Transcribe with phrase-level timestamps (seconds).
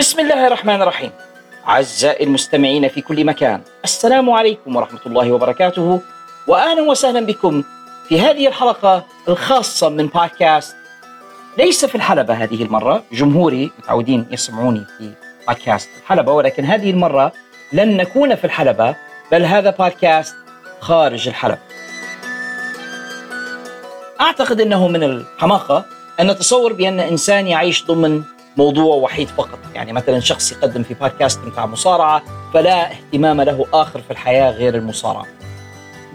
[0.00, 1.10] بسم الله الرحمن الرحيم.
[1.68, 6.00] أعزائي المستمعين في كل مكان السلام عليكم ورحمة الله وبركاته
[6.46, 7.62] وأهلا وسهلا بكم
[8.08, 10.76] في هذه الحلقة الخاصة من بودكاست
[11.58, 15.12] ليس في الحلبة هذه المرة جمهوري متعودين يسمعوني في
[15.48, 17.32] بودكاست الحلبة ولكن هذه المرة
[17.72, 18.96] لن نكون في الحلبة
[19.32, 20.34] بل هذا بودكاست
[20.80, 21.58] خارج الحلبة.
[24.20, 25.84] أعتقد أنه من الحماقة
[26.20, 28.22] أن نتصور بأن إنسان يعيش ضمن
[28.56, 29.58] موضوع وحيد فقط.
[29.74, 32.22] يعني مثلا شخص يقدم في بودكاست بتاع مصارعة
[32.54, 35.26] فلا اهتمام له آخر في الحياة غير المصارعة.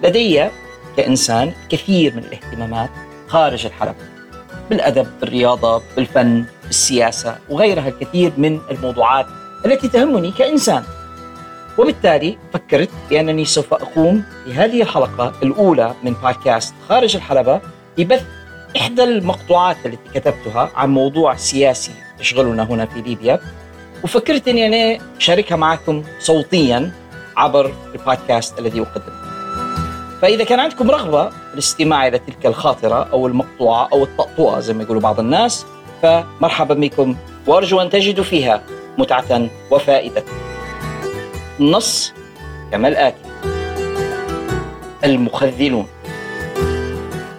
[0.03, 0.49] لدي
[0.97, 2.89] كإنسان كثير من الاهتمامات
[3.27, 3.95] خارج الحلبة
[4.69, 9.25] بالأدب بالرياضة بالفن بالسياسة وغيرها الكثير من الموضوعات
[9.65, 10.83] التي تهمني كإنسان.
[11.77, 17.61] وبالتالي فكرت بأنني سوف أقوم في هذه الحلقة الأولى من بودكاست خارج الحلبة
[17.97, 18.25] ببث
[18.75, 23.39] إحدى المقطوعات التي كتبتها عن موضوع سياسي يشغلنا هنا في ليبيا.
[24.03, 26.91] وفكرت أني أنا أشاركها معكم صوتيا
[27.37, 29.25] عبر البودكاست الذي أقدمه.
[30.21, 35.01] فإذا كان عندكم رغبة الاستماع إلى تلك الخاطرة أو المقطوعة أو الطأطوة زي ما يقولوا
[35.01, 35.65] بعض الناس
[36.01, 37.15] فمرحبا بكم
[37.47, 38.61] وأرجو أن تجدوا فيها
[38.97, 40.23] متعة وفائدة.
[41.59, 42.13] النص
[42.71, 43.21] كما الآتي.
[45.03, 45.87] المخذلون.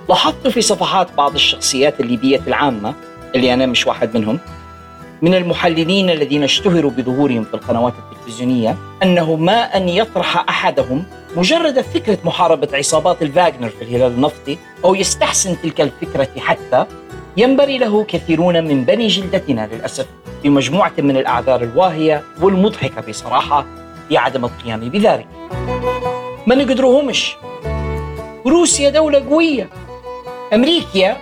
[0.08, 2.94] لاحظت في صفحات بعض الشخصيات الليبية العامة
[3.34, 4.38] اللي أنا مش واحد منهم
[5.22, 11.04] من المحللين الذين اشتهروا بظهورهم في القنوات التلفزيونية أنه ما أن يطرح أحدهم
[11.36, 16.86] مجرد فكرة محاربة عصابات الفاغنر في الهلال النفطي أو يستحسن تلك الفكرة حتى
[17.36, 20.06] ينبري له كثيرون من بني جلدتنا للأسف
[20.44, 23.66] بمجموعة من الأعذار الواهية والمضحكة بصراحة
[24.08, 25.26] في عدم القيام بذلك.
[26.46, 27.36] ما نقدروهمش
[28.46, 29.70] روسيا دولة قوية.
[30.52, 31.16] أمريكا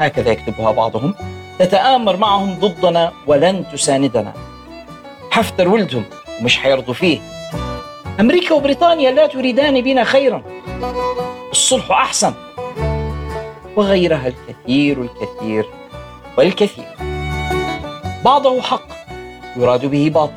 [0.00, 1.14] هكذا يكتبها بعضهم
[1.58, 4.32] تتآمر معهم ضدنا ولن تساندنا.
[5.30, 6.04] حفتر ولدهم
[6.40, 7.20] ومش حيرضوا فيه.
[8.20, 10.42] أمريكا وبريطانيا لا تريدان بنا خيرا.
[11.50, 12.34] الصلح أحسن.
[13.76, 15.66] وغيرها الكثير الكثير
[16.38, 16.96] والكثير.
[18.24, 18.88] بعضه حق
[19.56, 20.32] يراد به باطل.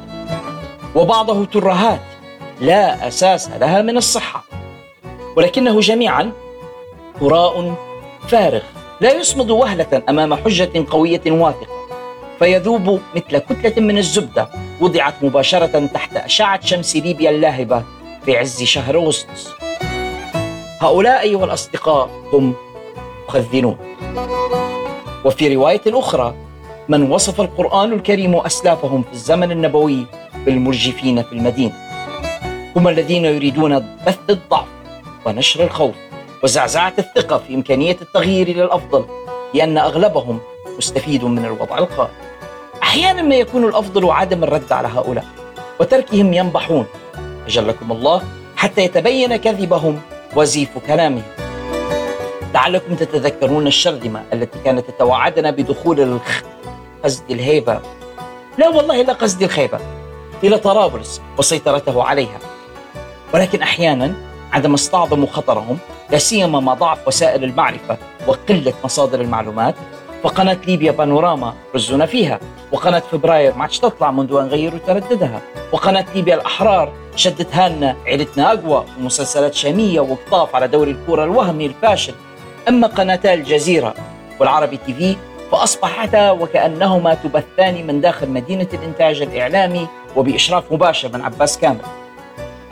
[0.95, 2.01] وبعضه ترهات
[2.61, 4.43] لا أساس لها من الصحة.
[5.37, 6.31] ولكنه جميعا
[7.21, 7.75] هراء
[8.29, 8.61] فارغ
[9.01, 11.67] لا يصمد وهلة أمام حجة قوية واثقة.
[12.39, 14.49] فيذوب مثل كتلة من الزبدة
[14.81, 17.83] وضعت مباشرة تحت أشعة شمس ليبيا اللاهبة
[18.25, 19.49] في عز شهر أغسطس.
[20.81, 22.53] هؤلاء أيها الأصدقاء هم
[23.27, 23.77] مخذلون
[25.25, 26.33] وفي رواية أخرى
[26.89, 30.05] من وصف القرآن الكريم أسلافهم في الزمن النبوي
[30.45, 31.73] بالمرجفين في المدينة.
[32.75, 34.67] هم الذين يريدون بث الضعف
[35.25, 35.95] ونشر الخوف.
[36.43, 39.05] وزعزعة الثقة في إمكانية التغيير للأفضل
[39.53, 40.39] لأن أغلبهم
[40.77, 42.13] مستفيد من الوضع القائم.
[42.83, 45.25] أحيانا ما يكون الأفضل عدم الرد على هؤلاء
[45.79, 46.85] وتركهم ينبحون.
[47.47, 48.21] أجلكم الله
[48.55, 50.01] حتى يتبين كذبهم
[50.35, 51.23] وزيف كلامهم.
[52.53, 56.41] لعلكم تتذكرون الشرذمة التي كانت تتوعدنا بدخول الخ
[57.03, 57.79] قصد الهيبة.
[58.57, 59.79] لا والله لا قصد الخيبة
[60.43, 62.39] إلى طرابلس وسيطرته عليها.
[63.33, 65.77] ولكن أحيانا عندما استعظموا خطرهم
[66.11, 69.75] لا سيما مع ضعف وسائل المعرفة وقلة مصادر المعلومات
[70.23, 72.39] فقناة ليبيا بانوراما رزونا فيها.
[72.71, 75.41] وقناة فبراير ما عادش تطلع منذ أن غيروا ترددها.
[75.71, 78.85] وقناة ليبيا الأحرار شدتها لنا عيلتنا أقوى.
[78.99, 82.13] ومسلسلات شامية وقطاف على دوري الكورة الوهمي الفاشل.
[82.69, 83.93] أما قناتا الجزيرة
[84.39, 85.15] والعربي تي في
[85.51, 91.81] فأصبحتا وكأنهما تبثان من داخل مدينة الإنتاج الإعلامي وبإشراف مباشر من عباس كامل.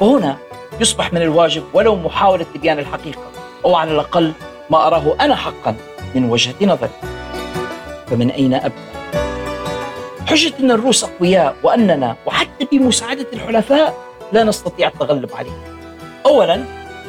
[0.02, 0.38] وهنا
[0.80, 3.22] يصبح من الواجب ولو محاولة تبيان الحقيقة
[3.66, 4.34] أو على الأقل
[4.70, 5.76] ما أراه أنا حقا
[6.16, 6.90] من وجهة نظري.
[8.08, 8.88] فمن أين أبدأ؟
[10.28, 13.98] حجة أن الروس أقوياء وأننا وحتى بمساعدة الحلفاء
[14.32, 15.62] لا نستطيع التغلب عليهم.
[16.26, 16.64] أولا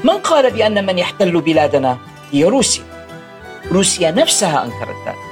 [0.04, 1.98] من قال بأن من يحتل بلادنا
[2.32, 2.84] هي روسيا؟
[3.72, 5.28] روسيا نفسها أنكرت ذلك.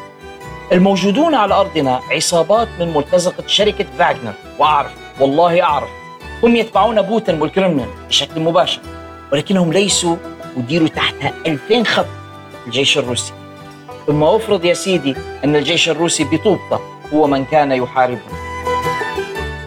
[0.73, 5.89] الموجودون على أرضنا عصابات من ملتزقة شركة فاغنر وأعرف والله أعرف
[6.43, 8.81] هم يتبعون بوتين والكرملين بشكل مباشر
[9.33, 10.17] ولكنهم ليسوا
[10.57, 12.07] يديروا تحتها 2000 خط
[12.67, 13.33] الجيش الروسي.
[14.07, 16.81] ثم افرض يا سيدي أن الجيش الروسي بطوبته
[17.15, 18.21] هو من كان يحاربه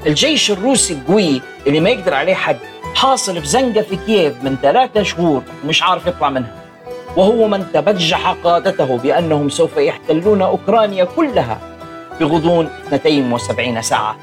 [0.06, 2.58] الجيش الروسي القوي اللي ما يقدر عليه حد
[2.96, 6.56] حاصل في زنقة في كييف من ثلاثة شهور ومش عارف يطلع منها.
[7.18, 11.60] وهو من تبجح قادته بأنهم سوف يحتلون أوكرانيا كلها
[12.20, 14.18] بغضون 72 ساعة.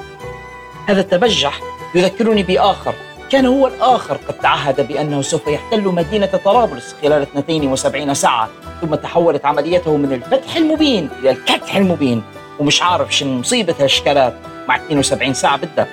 [0.87, 1.61] هذا التبجح
[1.97, 2.95] يذكرني بآخر.
[3.31, 8.49] كان هو الآخر قد تعهد بأنه سوف يحتل مدينة طرابلس خلال 72 ساعة
[8.81, 12.23] ثم تحولت عمليته من الفتح المبين إلى الكتح المبين.
[12.59, 14.35] ومش عارف شن مصيبة هالشكلات
[14.69, 15.89] مع 72 ساعة بالذات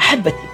[0.00, 0.46] أحبتي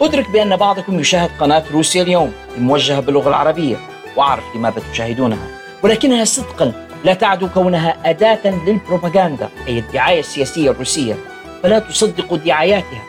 [0.00, 3.76] أدرك بأن بعضكم يشاهد قناة روسيا اليوم الموجهة باللغة العربية
[4.16, 5.48] وأعرف لماذا تشاهدونها.
[5.82, 6.72] ولكنها صدقا
[7.04, 11.14] لا تعد كونها أداة للبروباغندا أي الدعاية السياسية الروسية.
[11.62, 13.02] فلا تصدقوا دعاياتها.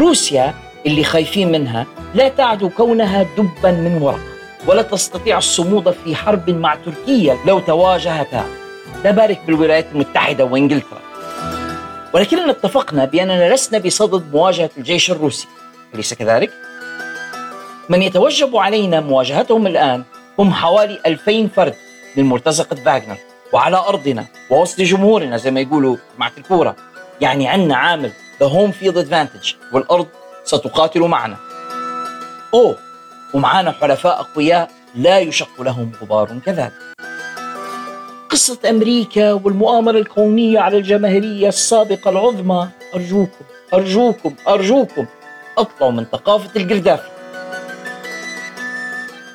[0.00, 0.54] روسيا
[0.86, 4.20] اللي خايفين منها لا تعد كونها دبا من ورق
[4.66, 8.46] ولا تستطيع الصمود في حرب مع تركيا لو تواجهتا.
[9.04, 11.00] لا بارك بالولايات المتحدة وإنجلترا.
[12.14, 15.46] ولكننا اتفقنا بأننا لسنا بصدد مواجهة الجيش الروسي.
[15.94, 16.50] أليس كذلك؟
[17.88, 20.02] من يتوجب علينا مواجهتهم الآن
[20.38, 21.74] هم حوالي 2000 فرد
[22.16, 23.16] من مرتزقة فاغنر
[23.52, 26.76] وعلى أرضنا ووسط جمهورنا زي ما يقولوا مع الكورة.
[27.20, 30.06] يعني عندنا عامل the home field advantage والأرض
[30.44, 31.36] ستقاتل معنا.
[32.54, 32.78] أوه
[33.34, 36.72] ومعانا حلفاء أقوياء لا يشق لهم غبار كذلك.
[38.30, 43.44] قصة أمريكا والمؤامرة الكونية على الجماهيرية السابقة العظمى أرجوكم
[43.74, 45.06] أرجوكم أرجوكم
[45.58, 47.08] أطلعوا من ثقافة القردافي.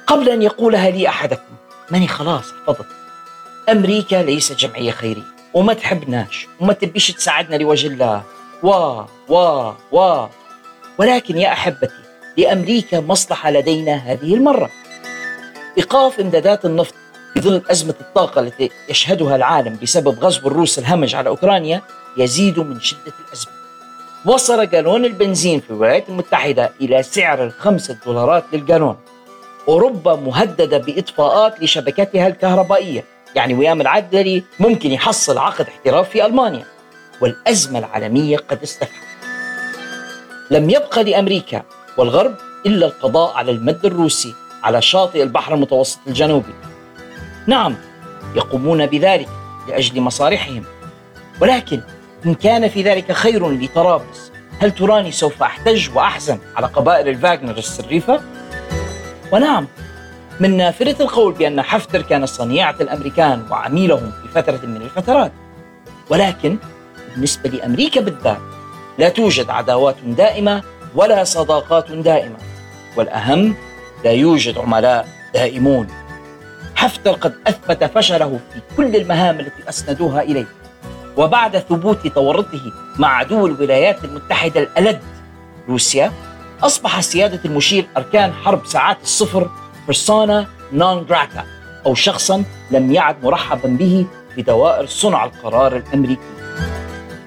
[0.08, 1.54] قبل أن يقولها لي أحدكم
[1.92, 2.88] ماني خلاص حفظت
[3.70, 5.24] أمريكا ليست جمعية خيرية
[5.54, 8.24] وما تحبناش وما تبيش تساعدنا لوجه الله.
[8.64, 10.28] وا وا وا.
[10.98, 11.94] ولكن يا أحبتي
[12.38, 14.70] لأمريكا مصلحة لدينا هذه المرة.
[15.78, 16.94] إيقاف إمدادات النفط
[17.34, 21.82] في ظل أزمة الطاقة التي يشهدها العالم بسبب غزو الروس الهمج على أوكرانيا
[22.18, 23.52] يزيد من شدة الأزمة.
[24.26, 28.96] وصل جالون البنزين في الولايات المتحدة إلى سعر الخمسة دولارات للجالون.
[29.68, 33.04] أوروبا مهددة بإطفاءات لشبكتها الكهربائية
[33.36, 36.66] يعني ويام العدلي ممكن يحصل عقد احتراف في ألمانيا.
[37.22, 39.08] والأزمة العالمية قد استفحت.
[40.52, 41.64] لم يبقى لأمريكا
[41.98, 42.36] والغرب
[42.66, 44.34] إلا القضاء على المد الروسي
[44.64, 46.54] على شاطئ البحر المتوسط الجنوبي.
[47.48, 47.76] نعم
[48.36, 49.30] يقومون بذلك
[49.68, 50.64] لأجل مصالحهم
[51.42, 51.82] ولكن
[52.26, 58.22] إن كان في ذلك خير لطرابلس هل تراني سوف أحتج وأحزن على قبائل الفاغنر السريفة؟
[59.32, 59.68] ونعم
[60.40, 65.32] من نافرة القول بأن حفتر كان صنيعة الأمريكان وعميلهم في فترة من الفترات.
[66.10, 66.58] ولكن
[67.18, 68.38] بالنسبة لأمريكا بالذات
[68.98, 70.64] لا توجد عداوات دائمة
[70.96, 72.38] ولا صداقات دائمة
[72.96, 73.56] والأهم
[74.04, 75.88] لا يوجد عملاء دائمون.
[76.76, 80.48] حفتر قد أثبت فشله في كل المهام التي أسندوها إليه
[81.18, 85.00] وبعد ثبوت تورطه مع عدو الولايات المتحدة الألد
[85.70, 86.12] روسيا
[86.64, 89.50] أصبح سيادة المشير أركان حرب ساعات الصفر
[89.86, 91.46] persona non grata
[91.86, 94.06] أو شخصا لم يعد مرحبا به
[94.36, 96.22] في دوائر صنع القرار الأمريكي.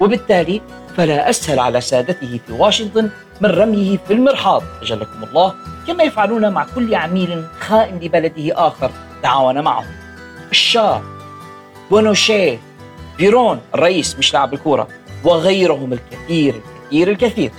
[0.01, 0.61] وبالتالي
[0.97, 3.09] فلا أسهل على سادته في واشنطن
[3.41, 4.63] من رميه في المرحاض.
[4.81, 5.55] أجلكم الله
[5.87, 8.91] كما يفعلون مع كل عميل خائن لبلده آخر.
[9.23, 9.85] تعاون معه.
[10.51, 11.01] الشاه
[11.91, 12.59] بينوشيه
[13.17, 14.87] بيرون الرئيس مش لاعب الكورة
[15.23, 16.61] وغيرهم الكثير
[16.91, 17.51] الكثير الكثير.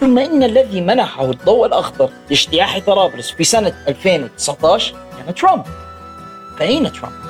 [0.00, 4.94] ثم إن الذي منحه الضوء الأخضر لاجتياح طرابلس في سنة 2019
[5.26, 5.64] كان ترامب.
[6.58, 7.29] فأين ترامب؟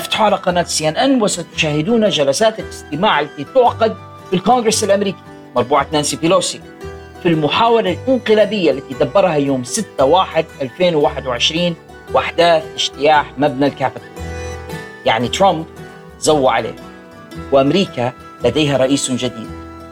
[0.00, 3.96] افتحوا على قناة سي ان ان وستشاهدون جلسات الاستماع التي تعقد
[4.30, 5.18] في الكونغرس الأمريكي.
[5.56, 6.60] مربوعة نانسي بيلوسي
[7.22, 11.74] في المحاولة الانقلابية التي دبرها يوم 6 1 2021
[12.14, 14.08] وأحداث اجتياح مبنى الكابيتول.
[15.06, 15.66] يعني ترامب
[16.20, 16.76] زو عليه
[17.52, 18.12] وأمريكا
[18.44, 19.50] لديها رئيس جديد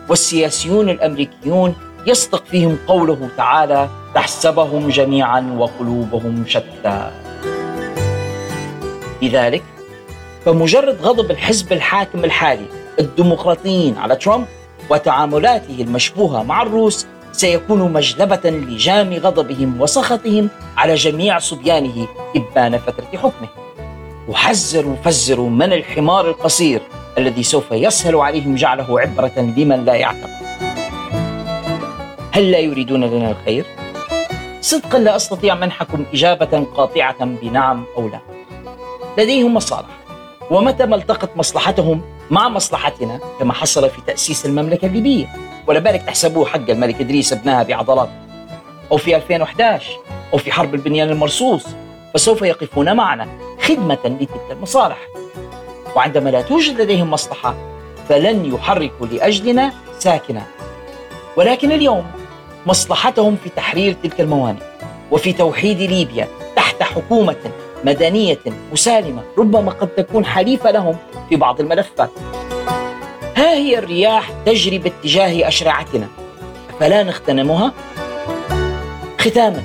[0.08, 1.74] والسياسيون الأمريكيون
[2.06, 7.10] يصدق فيهم قوله تعالى تحسبهم جميعا وقلوبهم شتى
[9.22, 9.62] لذلك
[10.48, 12.66] فمجرد غضب الحزب الحاكم الحالي
[13.00, 14.46] الديمقراطيين على ترامب
[14.90, 23.48] وتعاملاته المشبوهة مع الروس سيكون مجلبة لجام غضبهم وسخطهم على جميع صبيانه إبان فترة حكمه.
[24.28, 26.82] وحذروا فزروا من الحمار القصير
[27.18, 30.30] الذي سوف يسهل عليهم جعله عبرة لمن لا يعتقد.
[32.32, 33.64] هل لا يريدون لنا الخير؟
[34.60, 38.20] صدقا لا أستطيع منحكم إجابة قاطعة بنعم أو لا.
[39.18, 40.07] لديهم مصالح.
[40.50, 45.26] ومتى ما التقت مصلحتهم مع مصلحتنا كما حصل في تأسيس المملكة الليبية.
[45.66, 48.08] ولا بالك تحسبوه حق الملك إدريس ابنها بعضلات.
[48.92, 49.98] أو في 2011
[50.32, 51.66] أو في حرب البنيان المرصوص.
[52.14, 53.28] فسوف يقفون معنا
[53.62, 54.98] خدمة لتلك المصالح.
[55.96, 57.54] وعندما لا توجد لديهم مصلحة
[58.08, 60.42] فلن يحركوا لأجلنا ساكنا
[61.36, 62.06] ولكن اليوم
[62.66, 64.62] مصلحتهم في تحرير تلك الموانئ.
[65.10, 67.36] وفي توحيد ليبيا تحت حكومة
[67.85, 68.38] مدنية
[68.73, 70.97] مسالمة ربما قد تكون حليفة لهم
[71.28, 72.11] في بعض الملفات.
[73.37, 76.08] ها هي الرياح تجري باتجاه أشرعتنا.
[76.80, 77.73] فلا نغتنمها؟
[79.18, 79.62] ختاما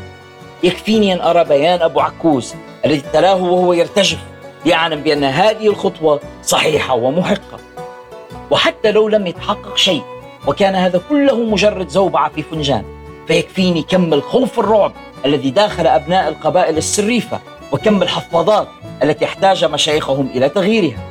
[0.64, 2.56] يكفيني أن أرى بيان أبو عكوز
[2.86, 4.20] الذي تلاه وهو يرتجف
[4.66, 7.60] يعلم بأن هذه الخطوة صحيحة ومحقة.
[8.52, 10.02] وحتى لو لم يتحقق شيء
[10.48, 12.84] وكان هذا كله مجرد زوبعة في فنجان
[13.28, 14.92] فيكفيني كم الخوف الرعب
[15.26, 17.40] الذي داخل أبناء القبائل السريفة
[17.74, 18.68] وكم الحفاظات
[19.04, 21.04] التي احتاج مشايخهم إلى تغييرها.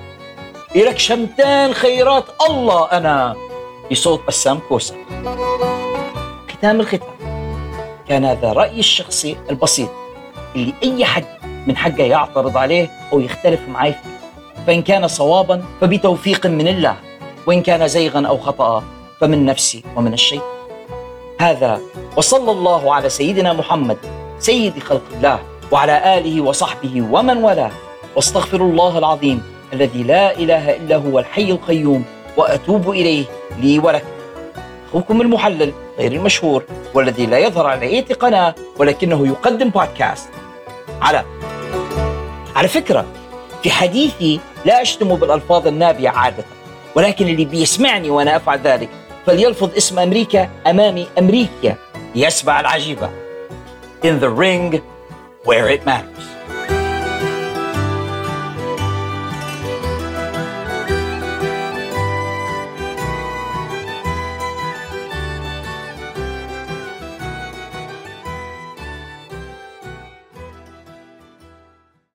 [0.77, 3.37] إلك شمتان خيرات الله أنا
[3.91, 4.95] بصوت بسام كوسة.
[6.53, 7.09] ختام الختام.
[8.09, 9.89] كان هذا رأيي الشخصي البسيط.
[10.57, 11.25] اللي أي حد
[11.67, 13.93] من حقه يعترض عليه أو يختلف معي.
[13.93, 16.97] فيه فإن كان صوابا فبتوفيق من الله.
[17.47, 18.83] وإن كان زيغا أو خطأ
[19.21, 20.49] فمن نفسي ومن الشيطان.
[21.41, 21.81] هذا
[22.17, 23.99] وصلى الله على سيدنا محمد
[24.39, 25.52] سيد خلق الله.
[25.73, 27.71] وعلى آله وصحبه ومن والاه.
[28.17, 32.05] واستغفر الله العظيم الذي لا إله إلا هو الحي القيوم
[32.37, 33.25] وأتوب إليه
[33.61, 34.05] لي ولك.
[34.89, 36.65] أخوكم المحلل غير المشهور
[36.95, 40.29] والذي لا يظهر على أي قناة ولكنه يقدم بودكاست
[41.03, 41.25] على
[42.57, 43.05] على فكرة
[43.63, 46.45] في حديثي لا أشتم بالألفاظ النابية عادة
[46.95, 48.89] ولكن اللي بيسمعني وأنا أفعل ذلك
[49.27, 51.77] فليلفظ اسم أمريكا أمامي أمريكا.
[52.15, 53.11] يسمع العجيبة.
[54.05, 54.81] In the ring
[55.45, 56.52] where it matters.